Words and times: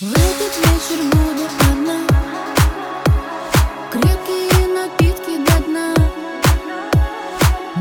В 0.00 0.12
этот 0.12 0.56
вечер 0.56 1.04
буду 1.12 1.44
одна. 1.70 2.06
Крепкие 3.92 4.66
напитки 4.68 5.36
до 5.44 5.62
дна. 5.64 5.94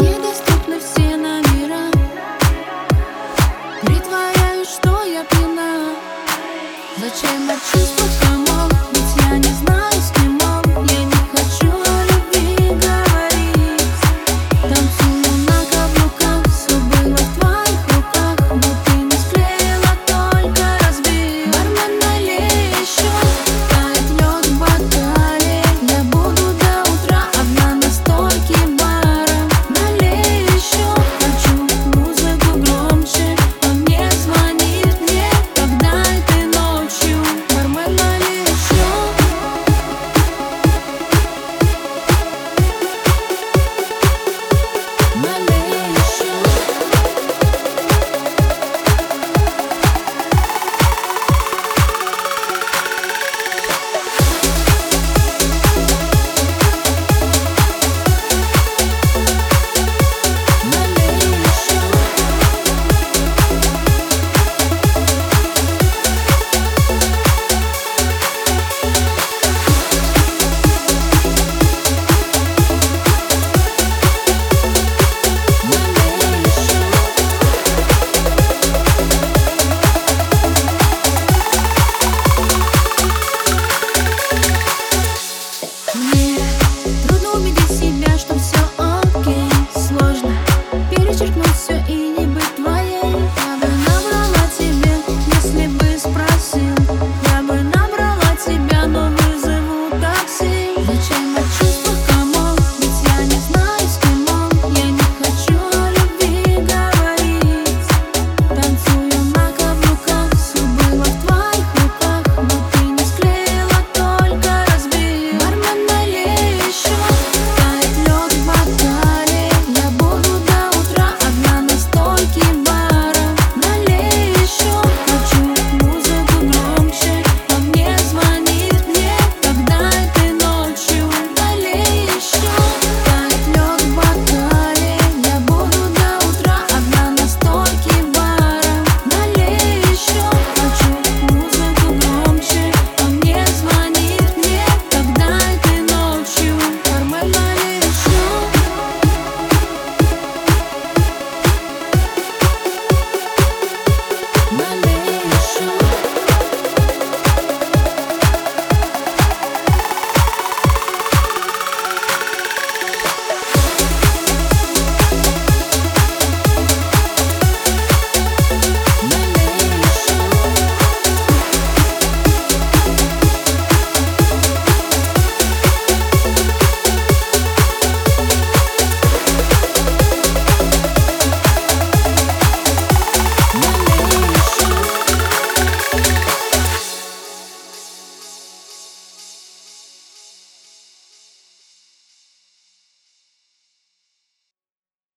Недоступны 0.00 0.80
все 0.80 1.16
номера. 1.16 1.88
Притворяюсь, 3.82 4.70
что 4.70 5.04
я 5.04 5.22
пьяна. 5.22 5.94
Зачем 6.96 7.48
от 7.48 7.58
чувств 7.70 8.29